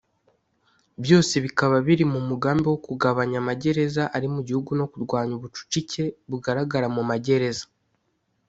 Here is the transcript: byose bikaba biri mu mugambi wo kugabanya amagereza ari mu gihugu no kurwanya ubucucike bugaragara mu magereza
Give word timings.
byose 1.03 1.33
bikaba 1.45 1.75
biri 1.87 2.05
mu 2.13 2.19
mugambi 2.29 2.65
wo 2.71 2.77
kugabanya 2.87 3.37
amagereza 3.43 4.03
ari 4.15 4.27
mu 4.33 4.41
gihugu 4.47 4.69
no 4.79 4.85
kurwanya 4.91 5.33
ubucucike 5.35 6.03
bugaragara 6.29 6.87
mu 6.95 7.03
magereza 7.09 7.65